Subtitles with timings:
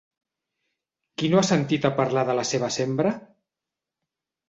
[1.19, 3.17] Qui no ha sentit a parlar de la seva sembra?